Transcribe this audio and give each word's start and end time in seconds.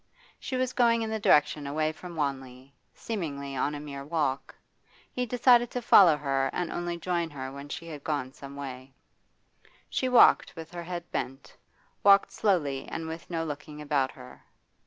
She 0.39 0.55
was 0.55 0.73
going 0.73 1.03
in 1.03 1.11
the 1.11 1.19
direction 1.19 1.67
away 1.67 1.91
from 1.91 2.15
Wanley, 2.15 2.73
seemingly 2.95 3.55
on 3.55 3.75
a 3.75 3.79
mere 3.79 4.03
walk. 4.03 4.55
He 5.11 5.27
decided 5.27 5.69
to 5.69 5.81
follow 5.83 6.17
her 6.17 6.49
and 6.53 6.71
only 6.71 6.97
join 6.97 7.29
her 7.29 7.51
when 7.51 7.69
she 7.69 7.85
had 7.89 8.03
gone 8.03 8.33
some 8.33 8.55
way. 8.55 8.95
She 9.91 10.09
walked 10.09 10.55
with 10.55 10.71
her 10.71 10.81
head 10.85 11.11
bent, 11.11 11.55
walked 12.01 12.31
slowly 12.31 12.87
and 12.87 13.07
with 13.07 13.29
no 13.29 13.45
looking 13.45 13.79
about 13.79 14.09
her. 14.13 14.43